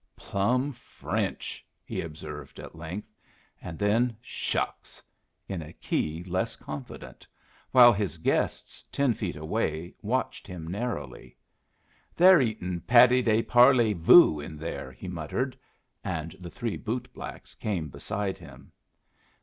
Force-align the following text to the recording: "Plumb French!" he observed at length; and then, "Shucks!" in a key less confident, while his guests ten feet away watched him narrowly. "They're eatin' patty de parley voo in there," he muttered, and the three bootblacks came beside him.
"Plumb 0.15 0.71
French!" 0.71 1.63
he 1.85 2.01
observed 2.01 2.59
at 2.59 2.75
length; 2.75 3.15
and 3.61 3.77
then, 3.77 4.17
"Shucks!" 4.19 5.03
in 5.47 5.61
a 5.61 5.73
key 5.73 6.23
less 6.23 6.55
confident, 6.55 7.27
while 7.69 7.93
his 7.93 8.17
guests 8.17 8.83
ten 8.91 9.13
feet 9.13 9.35
away 9.35 9.93
watched 10.01 10.47
him 10.47 10.65
narrowly. 10.67 11.37
"They're 12.15 12.41
eatin' 12.41 12.81
patty 12.81 13.21
de 13.21 13.43
parley 13.43 13.93
voo 13.93 14.39
in 14.39 14.57
there," 14.57 14.91
he 14.91 15.07
muttered, 15.07 15.55
and 16.03 16.35
the 16.39 16.49
three 16.49 16.79
bootblacks 16.79 17.53
came 17.53 17.87
beside 17.89 18.39
him. 18.39 18.71